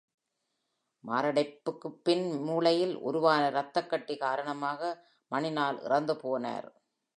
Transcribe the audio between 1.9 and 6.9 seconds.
பின் மூளையில் உருவான ரத்தக் கட்டி காரணமாக, மணிலால் இறந்து போனார்.